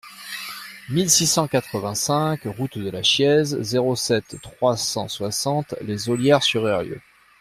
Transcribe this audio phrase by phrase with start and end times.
[0.89, 7.01] mille six cent quatre-vingt-cinq route de la Chiéze, zéro sept, trois cent soixante, Les Ollières-sur-Eyrieux